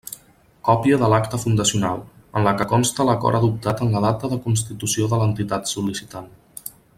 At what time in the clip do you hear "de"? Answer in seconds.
1.01-1.09, 4.33-4.41, 5.13-5.21